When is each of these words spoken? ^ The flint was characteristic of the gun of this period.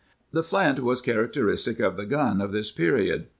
^ 0.01 0.03
The 0.31 0.41
flint 0.41 0.79
was 0.79 0.99
characteristic 0.99 1.79
of 1.79 1.95
the 1.95 2.07
gun 2.07 2.41
of 2.41 2.51
this 2.51 2.71
period. 2.71 3.27